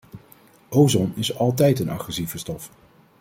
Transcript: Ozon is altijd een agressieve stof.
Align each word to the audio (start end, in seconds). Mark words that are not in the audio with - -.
Ozon 0.69 1.11
is 1.15 1.35
altijd 1.37 1.79
een 1.79 1.89
agressieve 1.89 2.37
stof. 2.37 2.71